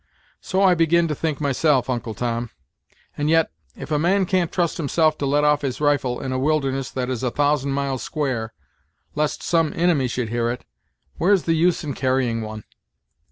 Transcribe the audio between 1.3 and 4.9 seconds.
myself, Uncle Tom; and yet, if a man can't trust